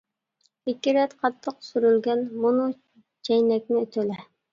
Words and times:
ئىككى 0.71 0.93
رەت 0.97 1.11
قاتتىق 1.25 1.59
سۈرۈلگەن 1.65 2.23
مۇنۇ 2.45 2.65
جەينەكنى 3.29 3.83
تۆلە! 3.97 4.19